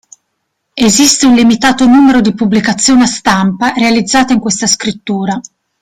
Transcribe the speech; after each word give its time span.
Esiste 0.75 1.27
un 1.27 1.35
limitato 1.35 1.85
numero 1.85 2.21
di 2.21 2.33
pubblicazioni 2.33 3.03
a 3.03 3.05
stampa 3.05 3.71
realizzate 3.73 4.33
in 4.33 4.39
questa 4.39 4.65
scrittura. 4.65 5.39